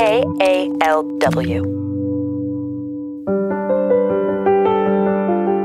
[0.00, 1.60] K A L W.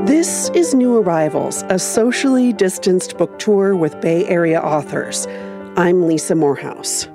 [0.04, 5.26] This is New Arrivals, a socially distanced book tour with Bay Area authors.
[5.78, 7.06] I'm Lisa Morehouse.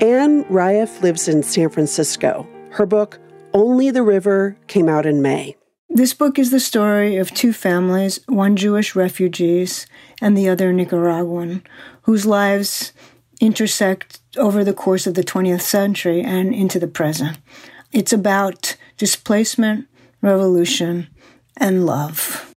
[0.00, 2.46] Anne Raeff lives in San Francisco.
[2.72, 3.18] Her book,
[3.54, 5.56] Only the River, came out in May.
[5.88, 9.86] This book is the story of two families, one Jewish refugees
[10.20, 11.62] and the other Nicaraguan,
[12.02, 12.92] whose lives
[13.40, 17.38] intersect over the course of the 20th century and into the present.
[17.92, 19.86] It's about displacement,
[20.20, 21.08] revolution,
[21.56, 22.54] and love.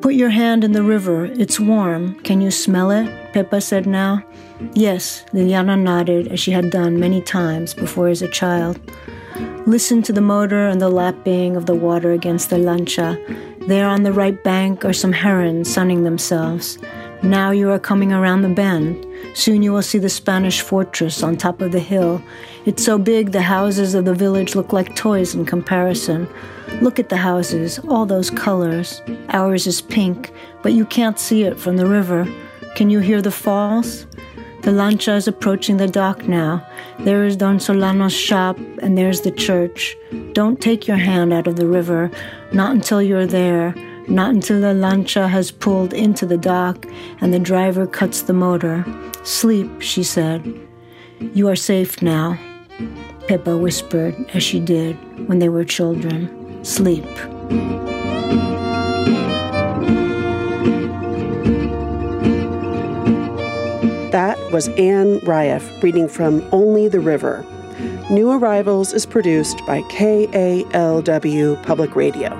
[0.00, 1.26] Put your hand in the river.
[1.26, 2.14] It's warm.
[2.20, 3.06] Can you smell it?
[3.32, 4.24] Pepa said now.
[4.74, 8.80] Yes, Liliana nodded as she had done many times before as a child.
[9.66, 13.18] Listen to the motor and the lapping of the water against the lancha.
[13.66, 16.78] There on the right bank are some herons sunning themselves.
[17.22, 19.06] Now you are coming around the bend.
[19.34, 22.22] Soon you will see the Spanish fortress on top of the hill.
[22.64, 26.26] It's so big the houses of the village look like toys in comparison.
[26.80, 29.02] Look at the houses, all those colors.
[29.28, 32.26] Ours is pink, but you can't see it from the river.
[32.74, 34.06] Can you hear the falls?
[34.62, 36.66] The lancha is approaching the dock now.
[37.00, 39.96] There is Don Solano's shop, and there's the church.
[40.32, 42.10] Don't take your hand out of the river,
[42.52, 43.74] not until you're there,
[44.06, 46.84] not until the lancha has pulled into the dock
[47.20, 48.84] and the driver cuts the motor.
[49.22, 50.44] Sleep, she said.
[51.20, 52.38] You are safe now,
[53.28, 54.96] Pepa whispered as she did
[55.28, 56.64] when they were children.
[56.64, 57.06] Sleep.
[64.52, 67.46] Was Anne Raeff reading from Only the River.
[68.10, 72.30] New Arrivals is produced by KALW Public Radio.